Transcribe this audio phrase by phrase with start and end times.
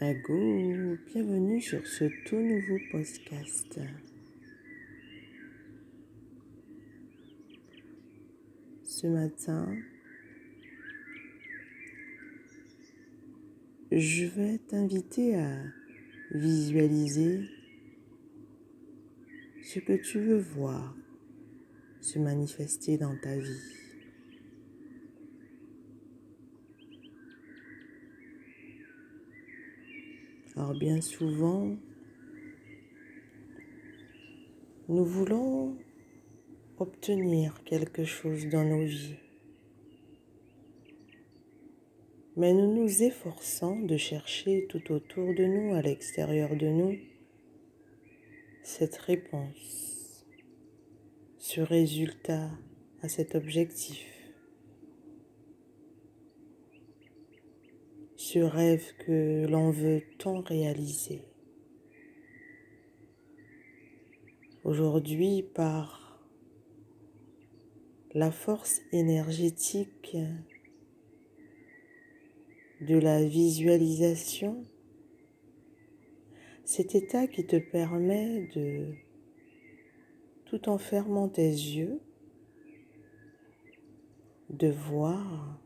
[0.00, 3.80] Ago, bienvenue sur ce tout nouveau podcast.
[8.84, 9.76] Ce matin,
[13.90, 15.64] je vais t'inviter à
[16.30, 17.40] visualiser
[19.64, 20.94] ce que tu veux voir
[22.00, 23.77] se manifester dans ta vie.
[30.58, 31.76] Alors bien souvent,
[34.88, 35.76] nous voulons
[36.78, 39.14] obtenir quelque chose dans nos vies,
[42.36, 46.98] mais nous nous efforçons de chercher tout autour de nous, à l'extérieur de nous,
[48.64, 50.26] cette réponse,
[51.38, 52.50] ce résultat
[53.02, 54.17] à cet objectif.
[58.32, 61.22] Ce rêve que l'on veut tant réaliser.
[64.64, 66.22] Aujourd'hui, par
[68.12, 70.14] la force énergétique
[72.82, 74.62] de la visualisation,
[76.64, 78.92] cet état qui te permet de,
[80.44, 81.98] tout en fermant tes yeux,
[84.50, 85.58] de voir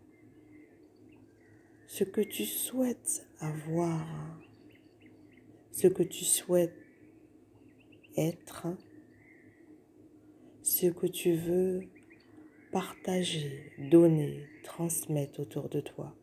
[1.93, 4.41] ce que tu souhaites avoir,
[5.73, 6.75] ce que tu souhaites
[8.17, 8.67] être,
[10.63, 11.83] ce que tu veux
[12.71, 16.17] partager, donner, transmettre autour de toi.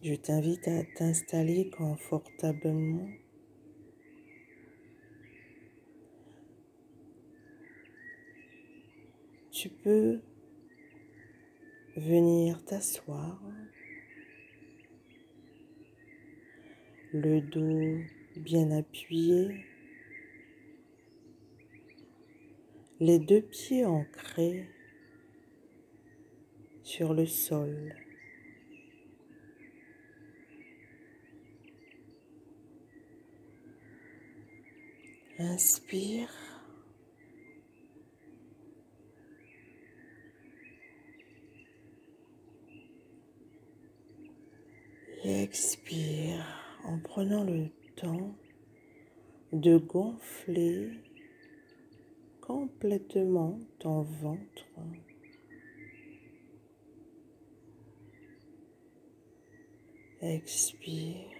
[0.00, 3.08] Je t'invite à t'installer confortablement
[9.60, 10.20] tu peux
[11.96, 13.42] venir t'asseoir,
[17.12, 18.04] le dos
[18.36, 19.66] bien appuyé,
[23.00, 24.68] les deux pieds ancrés
[26.84, 27.96] sur le sol.
[35.40, 36.47] Inspire.
[45.28, 46.44] Expire
[46.84, 48.34] en prenant le temps
[49.52, 50.90] de gonfler
[52.40, 54.64] complètement ton ventre.
[60.20, 61.38] Expire.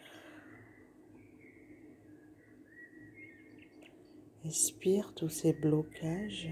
[4.45, 6.49] Expire tous ces blocages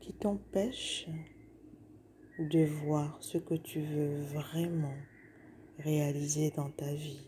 [0.00, 1.08] qui t'empêchent
[2.38, 4.96] de voir ce que tu veux vraiment
[5.78, 7.24] réaliser dans ta vie.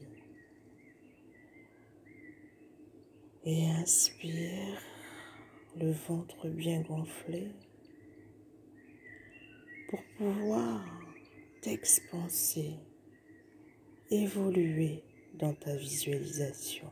[3.45, 4.83] Et inspire
[5.77, 7.49] le ventre bien gonflé
[9.89, 10.85] pour pouvoir
[11.63, 12.75] t'expanser,
[14.11, 15.03] évoluer
[15.35, 16.91] dans ta visualisation.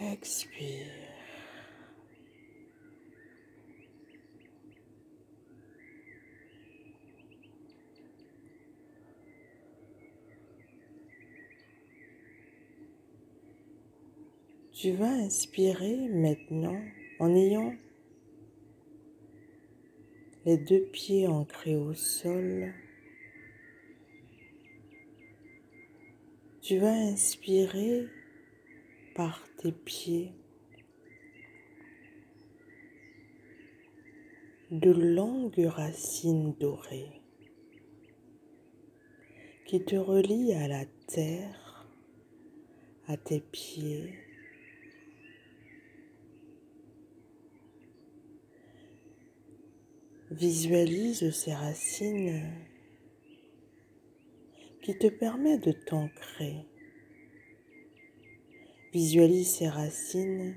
[0.00, 0.86] Expire.
[14.72, 16.80] Tu vas inspirer maintenant
[17.18, 17.74] en ayant
[20.44, 22.74] les deux pieds ancrés au sol.
[26.68, 28.08] Tu vas inspirer
[29.14, 30.34] par tes pieds
[34.70, 37.22] de longues racines dorées
[39.64, 41.88] qui te relient à la terre,
[43.06, 44.12] à tes pieds.
[50.30, 52.42] Visualise ces racines
[54.88, 56.64] qui te permettent de t'ancrer.
[58.94, 60.56] Visualise ces racines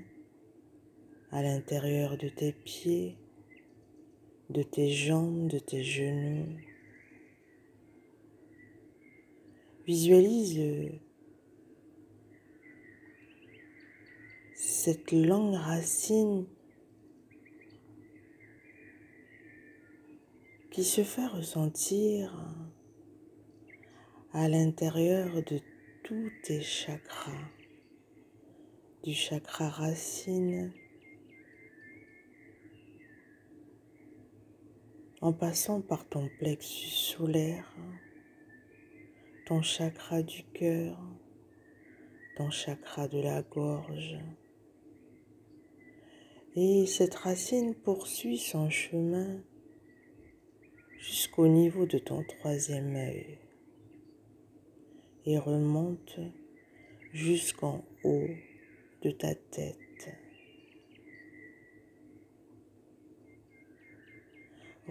[1.30, 3.18] à l'intérieur de tes pieds,
[4.48, 6.46] de tes jambes, de tes genoux.
[9.86, 10.92] Visualise
[14.54, 16.46] cette longue racine
[20.70, 22.48] qui se fait ressentir
[24.34, 25.60] à l'intérieur de
[26.04, 27.50] tous tes chakras,
[29.02, 30.72] du chakra racine
[35.20, 37.76] en passant par ton plexus solaire,
[39.44, 40.98] ton chakra du cœur,
[42.36, 44.18] ton chakra de la gorge.
[46.56, 49.42] Et cette racine poursuit son chemin
[50.98, 53.41] jusqu'au niveau de ton troisième œil
[55.26, 56.18] et remonte
[57.12, 58.30] jusqu'en haut
[59.02, 59.78] de ta tête.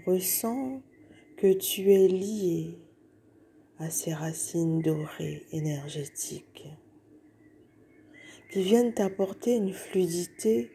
[0.05, 0.81] Ressens
[1.37, 2.77] que tu es lié
[3.79, 6.67] à ces racines dorées énergétiques
[8.51, 10.71] qui viennent t'apporter une fluidité,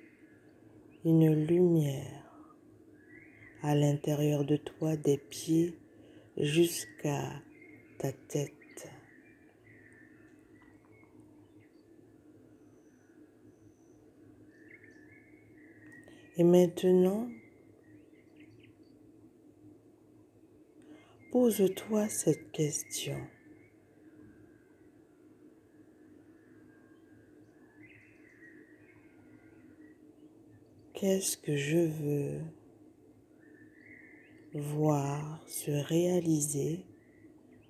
[1.05, 2.27] une lumière
[3.63, 5.75] à l'intérieur de toi des pieds
[6.37, 7.43] jusqu'à
[7.99, 8.56] ta tête.
[16.39, 17.31] Et maintenant,
[21.33, 23.19] pose-toi cette question.
[30.93, 32.41] Qu'est-ce que je veux
[34.53, 36.85] voir se réaliser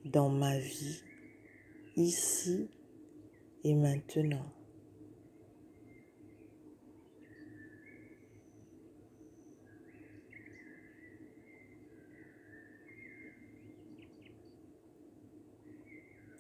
[0.05, 1.05] dans ma vie,
[1.95, 2.69] ici
[3.63, 4.53] et maintenant?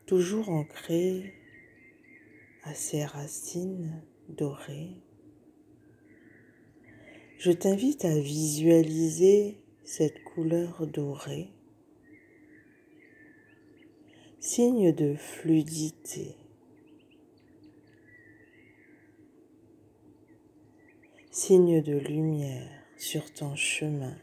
[0.06, 1.35] Toujours ancré
[2.62, 5.03] à ses racines dorées,
[7.38, 11.50] je t'invite à visualiser cette couleur dorée,
[14.38, 16.37] signe de fluidité,
[21.31, 24.17] signe de lumière sur ton chemin.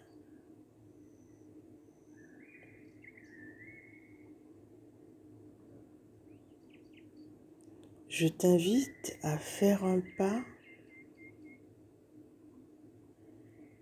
[8.14, 10.46] Je t'invite à faire un pas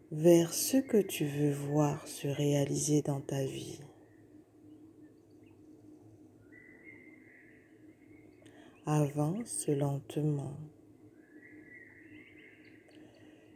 [0.09, 3.81] vers ce que tu veux voir se réaliser dans ta vie.
[8.85, 10.55] Avance lentement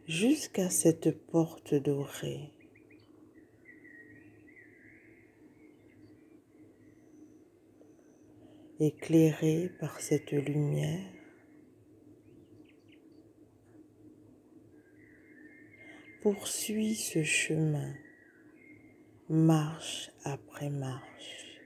[0.06, 2.52] jusqu'à cette porte dorée.
[8.78, 11.12] Éclairé par cette lumière.
[16.20, 17.94] Poursuis ce chemin,
[19.28, 21.60] marche après marche.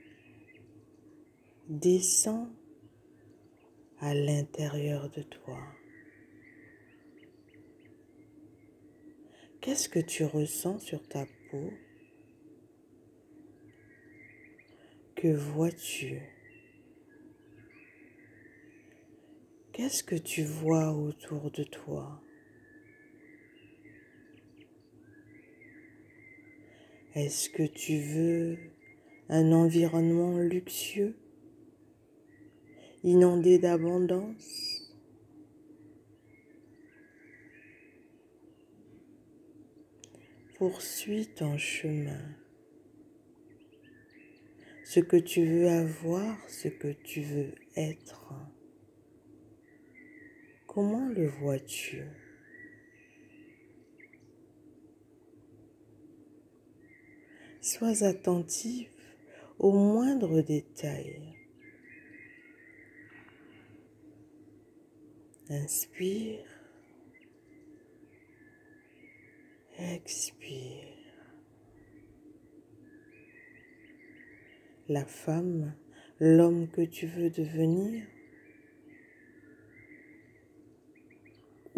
[1.68, 2.50] Descends
[4.00, 5.58] à l'intérieur de toi.
[9.60, 11.72] Qu'est-ce que tu ressens sur ta peau?
[15.16, 16.39] Que vois-tu?
[19.82, 22.22] Qu'est-ce que tu vois autour de toi?
[27.14, 28.58] Est-ce que tu veux
[29.30, 31.16] un environnement luxueux,
[33.04, 34.92] inondé d'abondance?
[40.58, 42.20] Poursuis ton chemin.
[44.84, 48.30] Ce que tu veux avoir, ce que tu veux être.
[50.72, 52.04] Comment le vois-tu?
[57.60, 58.88] Sois attentif
[59.58, 61.34] aux moindres détails.
[65.48, 66.46] Inspire.
[69.76, 70.86] Expire.
[74.88, 75.74] La femme,
[76.20, 78.06] l'homme que tu veux devenir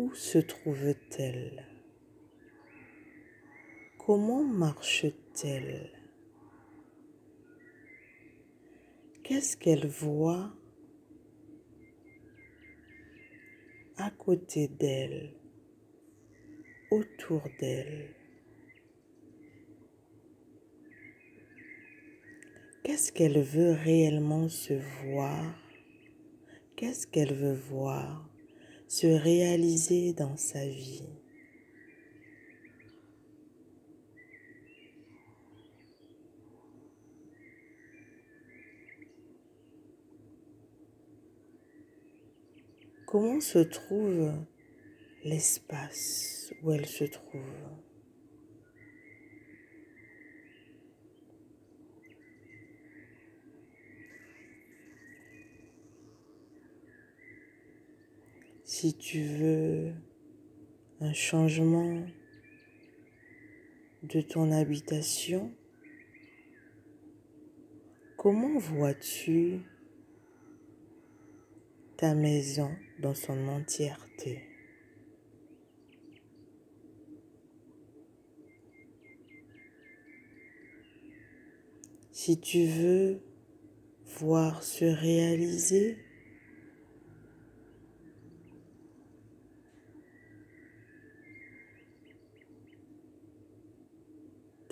[0.02, 1.64] Où se trouve-t-elle?
[4.04, 5.92] Comment marche-t-elle?
[9.22, 10.52] Qu'est-ce qu'elle voit?
[13.96, 15.34] À côté d'elle,
[16.90, 18.16] autour d'elle.
[22.82, 25.54] Qu'est-ce qu'elle veut réellement se voir?
[26.74, 28.31] Qu'est-ce qu'elle veut voir?
[28.92, 31.08] se réaliser dans sa vie.
[43.06, 44.30] Comment se trouve
[45.24, 47.40] l'espace où elle se trouve?
[58.82, 59.92] Si tu veux
[60.98, 62.04] un changement
[64.02, 65.54] de ton habitation,
[68.16, 69.60] comment vois-tu
[71.96, 74.42] ta maison dans son entièreté?
[82.10, 83.20] Si tu veux
[84.18, 86.01] voir se réaliser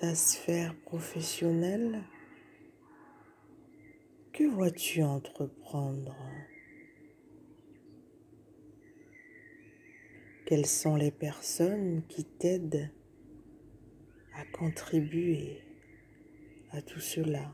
[0.00, 2.00] ta sphère professionnelle,
[4.32, 6.16] que vois-tu entreprendre?
[10.46, 12.90] Quelles sont les personnes qui t'aident
[14.34, 15.60] à contribuer
[16.70, 17.52] à tout cela?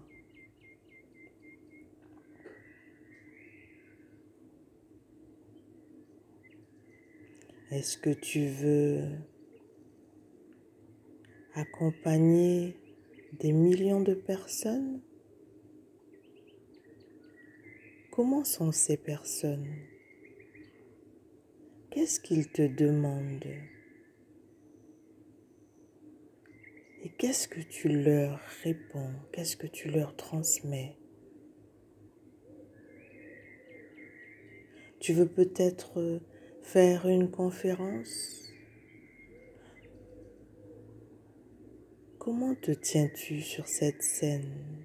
[7.73, 9.19] Est-ce que tu veux
[11.57, 12.77] accompagner
[13.41, 15.01] des millions de personnes?
[18.11, 19.75] Comment sont ces personnes?
[21.91, 23.57] Qu'est-ce qu'ils te demandent?
[27.03, 29.15] Et qu'est-ce que tu leur réponds?
[29.33, 30.99] Qu'est-ce que tu leur transmets?
[35.01, 36.21] Tu veux peut-être
[36.63, 38.46] faire une conférence?
[42.27, 44.85] Comment te tiens-tu sur cette scène?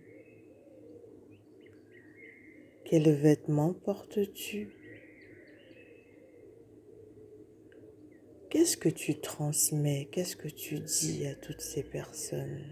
[2.86, 4.70] Quels vêtements portes-tu?
[8.52, 10.08] Qu'est-ce que tu transmets?
[10.12, 12.64] Qu'est-ce que tu dis à toutes ces personnes?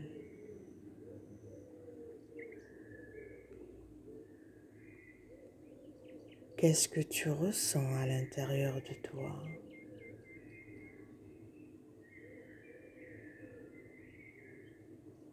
[6.57, 9.41] Qu'est-ce que tu ressens à l'intérieur de toi?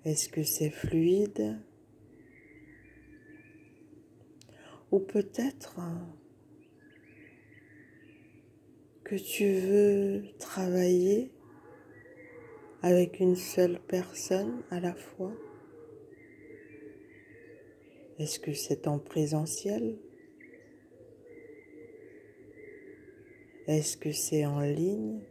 [0.06, 1.58] Est-ce que c'est fluide?
[4.92, 5.80] Ou peut-être
[9.02, 11.32] que tu veux travailler
[12.82, 15.34] avec une seule personne à la fois?
[18.20, 19.98] Est-ce que c'est en présentiel?
[23.66, 25.24] Est-ce que c'est en ligne?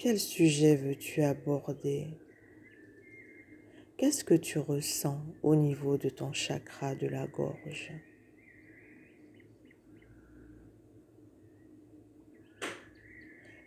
[0.00, 2.06] Quel sujet veux-tu aborder?
[3.96, 7.90] Qu'est-ce que tu ressens au niveau de ton chakra de la gorge?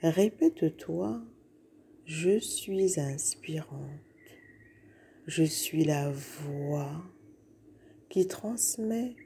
[0.01, 1.21] Répète-toi,
[2.05, 3.99] je suis inspirante.
[5.27, 7.03] Je suis la voix
[8.07, 9.17] qui transmet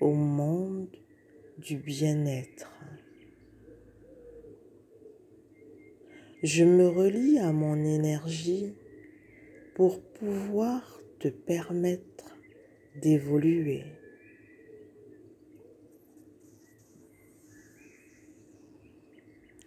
[0.00, 0.90] au monde
[1.58, 2.72] du bien-être.
[6.42, 8.74] Je me relie à mon énergie
[9.76, 12.36] pour pouvoir te permettre
[13.00, 13.84] d'évoluer.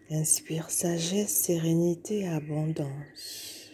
[0.10, 3.72] Inspire sagesse, sérénité, abondance.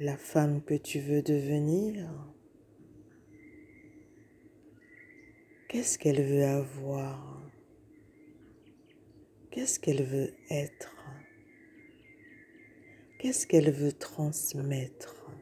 [0.00, 2.06] La femme que tu veux devenir,
[5.68, 7.35] qu'est-ce qu'elle veut avoir?
[9.56, 10.94] Qu'est-ce qu'elle veut être?
[13.18, 15.32] Qu'est-ce qu'elle veut transmettre?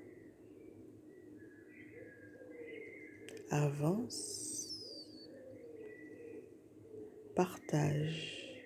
[3.51, 4.79] Avance.
[7.35, 8.63] Partage,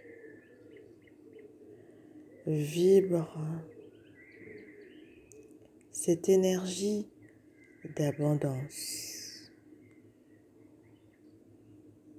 [2.46, 3.40] vibre.
[5.92, 7.08] Cette énergie
[7.96, 9.50] d'abondance,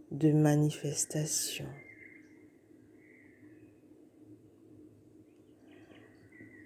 [0.10, 1.70] de manifestation.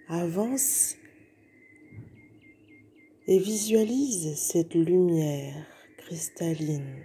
[0.10, 0.98] Avance
[3.26, 5.66] et visualise cette lumière
[5.98, 7.02] cristalline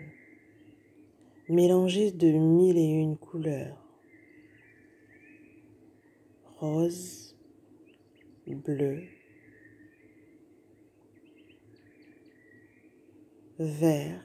[1.49, 3.79] mélangé de mille et une couleurs.
[6.59, 7.37] Rose,
[8.49, 9.05] bleu,
[13.61, 14.25] vert,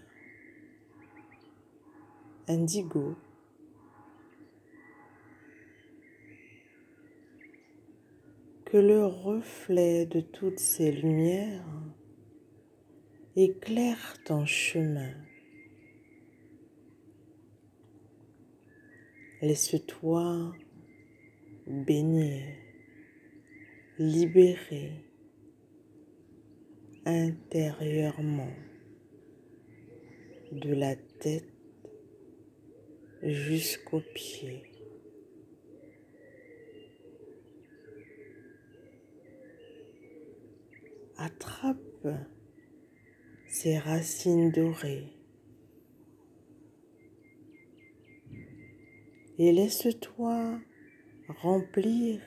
[2.47, 3.15] indigo,
[8.73, 11.63] que le reflet de toutes ces lumières
[13.35, 15.13] éclaire ton chemin.
[19.43, 20.55] Laisse-toi
[21.67, 22.41] bénir,
[23.99, 25.05] libérer
[27.05, 28.55] intérieurement
[30.51, 31.45] de la tête
[33.21, 34.72] jusqu'aux pieds.
[41.17, 42.07] Attrape
[43.47, 45.13] ces racines dorées
[49.37, 50.59] et laisse-toi
[51.41, 52.19] remplir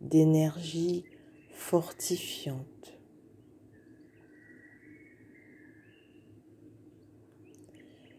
[0.00, 1.04] d'énergie
[1.52, 2.98] fortifiante.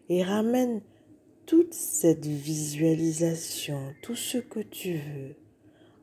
[0.08, 0.82] Et ramène
[1.46, 5.36] toute cette visualisation, tout ce que tu veux,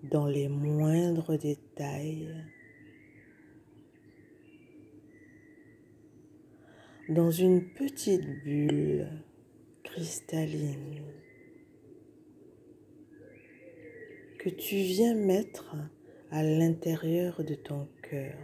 [0.03, 2.33] dans les moindres détails,
[7.09, 9.07] dans une petite bulle
[9.83, 11.01] cristalline
[14.37, 15.75] que tu viens mettre
[16.29, 18.37] à l'intérieur de ton cœur.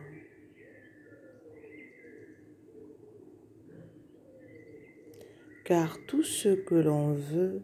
[5.63, 7.61] Car tout ce que l'on veut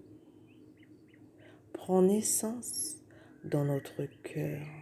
[1.74, 2.98] prend naissance
[3.44, 4.81] dans notre cœur.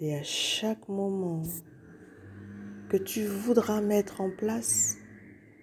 [0.00, 1.42] Et à chaque moment
[2.90, 4.96] que tu voudras mettre en place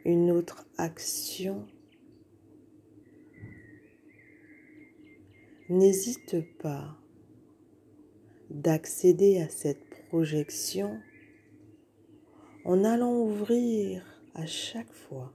[0.06, 1.68] une autre action,
[5.70, 6.98] n'hésite pas
[8.50, 11.00] d'accéder à cette projection
[12.66, 15.34] en allant ouvrir à chaque fois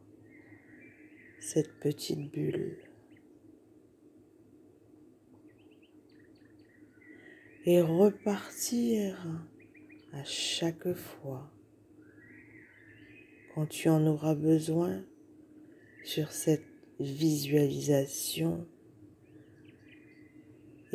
[1.40, 2.88] cette petite bulle.
[7.70, 9.14] Et repartir
[10.14, 11.52] à chaque fois
[13.54, 15.04] quand tu en auras besoin
[16.02, 16.64] sur cette
[16.98, 18.66] visualisation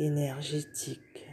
[0.00, 1.28] énergétique.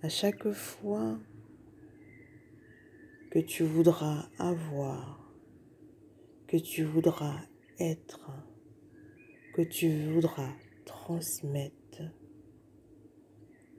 [0.00, 1.20] À chaque fois
[3.30, 5.30] que tu voudras avoir,
[6.46, 7.38] que tu voudras
[7.78, 8.47] être,
[9.58, 12.02] que tu voudras transmettre.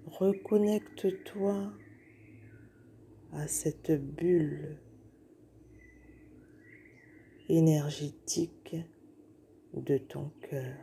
[0.08, 1.72] Reconnecte-toi
[3.32, 4.78] à cette bulle
[7.48, 8.76] énergétique
[9.74, 10.76] de ton cœur.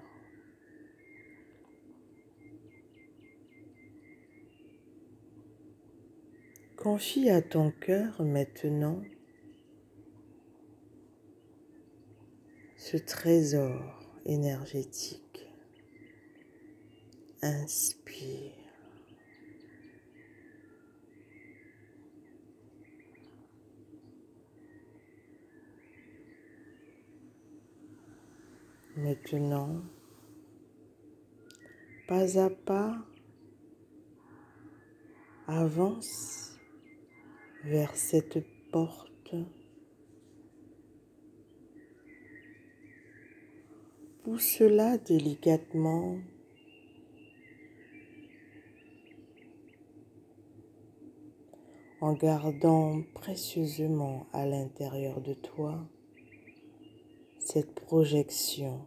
[6.79, 9.03] Confie à ton cœur maintenant
[12.77, 15.49] ce trésor énergétique.
[17.43, 18.53] Inspire.
[28.97, 29.83] Maintenant,
[32.09, 32.97] pas à pas,
[35.47, 36.57] avance
[37.65, 39.35] vers cette porte
[44.27, 46.19] pousse-la délicatement?
[52.01, 55.89] en gardant précieusement à l'intérieur de toi
[57.39, 58.85] cette projection.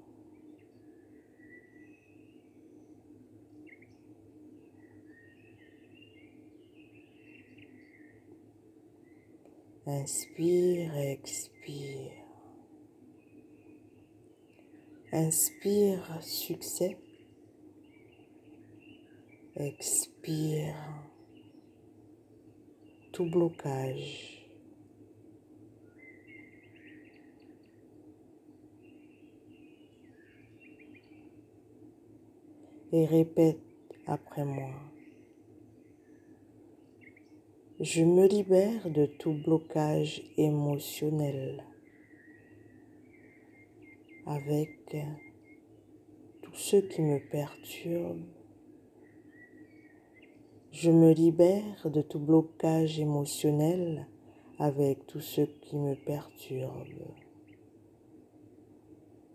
[9.87, 12.18] Inspire expire.
[15.21, 16.97] Inspire succès.
[19.57, 20.77] Expire
[23.11, 24.47] tout blocage.
[32.93, 33.59] Et répète
[34.07, 34.71] après moi.
[37.81, 41.65] Je me libère de tout blocage émotionnel
[44.29, 44.95] avec
[46.43, 48.21] tout ce qui me perturbe.
[50.71, 54.07] Je me libère de tout blocage émotionnel
[54.59, 57.07] avec tout ce qui me perturbe.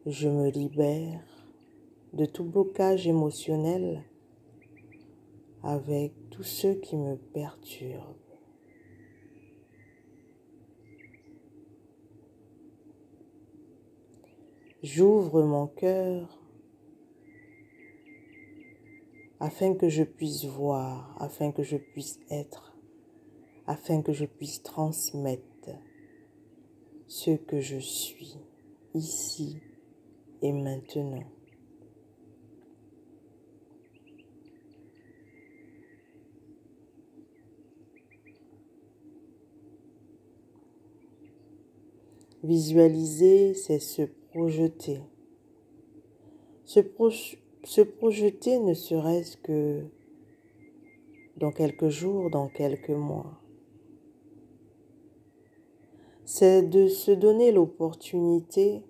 [0.07, 1.25] Je me libère
[2.13, 4.05] de tout blocage émotionnel
[5.65, 8.24] avec tout ce qui me perturbe.
[14.85, 16.39] J'ouvre mon cœur
[19.41, 22.77] afin que je puisse voir, afin que je puisse être,
[23.67, 25.71] afin que je puisse transmettre
[27.07, 28.37] ce que je suis
[28.93, 29.57] ici
[30.43, 31.25] et maintenant.
[42.43, 44.03] Visualiser, c'est se
[46.65, 49.85] se projeter ne serait-ce que
[51.37, 53.41] dans quelques jours, dans quelques mois.
[56.25, 58.83] C'est de se donner l'opportunité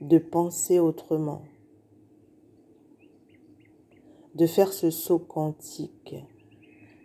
[0.00, 1.42] de penser autrement,
[4.34, 6.16] de faire ce saut quantique,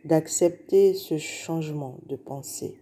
[0.06, 2.80] d'accepter ce changement de pensée.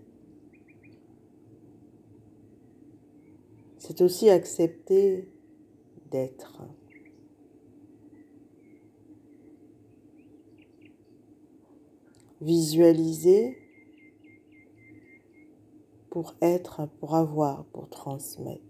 [3.89, 5.28] C'est aussi accepter
[6.12, 6.62] d'être.
[12.39, 13.58] Visualiser
[16.12, 18.62] pour être, pour avoir, pour transmettre.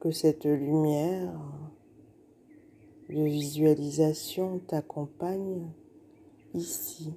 [0.00, 1.38] Que cette lumière
[3.12, 5.70] de visualisation t'accompagne
[6.54, 7.12] ici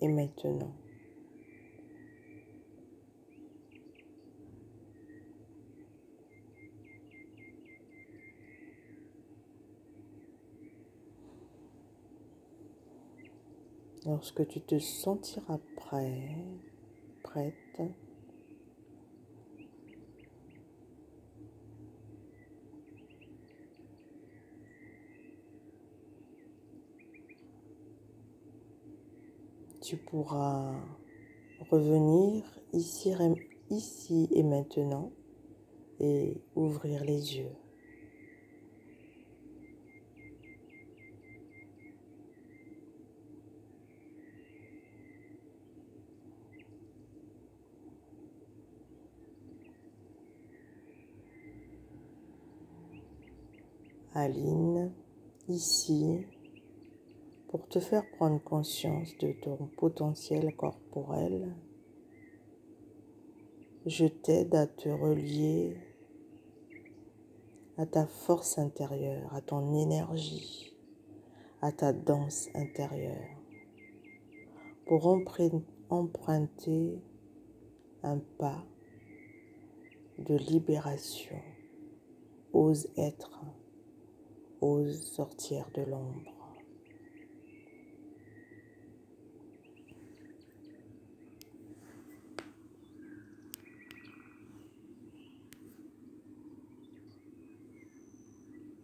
[0.00, 0.72] et maintenant.
[14.06, 16.34] Lorsque tu te sentiras prêt,
[17.22, 17.54] prête,
[29.88, 30.74] tu pourras
[31.70, 33.10] revenir ici,
[33.70, 35.12] ici et maintenant
[35.98, 37.56] et ouvrir les yeux.
[54.12, 54.92] Aline,
[55.48, 56.26] ici,
[57.48, 61.54] pour te faire prendre conscience de ton potentiel corporel,
[63.86, 65.76] je t'aide à te relier
[67.78, 70.76] à ta force intérieure, à ton énergie,
[71.62, 73.40] à ta danse intérieure,
[74.84, 77.00] pour emprunter
[78.02, 78.64] un pas
[80.18, 81.40] de libération.
[82.52, 83.44] Ose être,
[84.60, 86.37] ose sortir de l'ombre.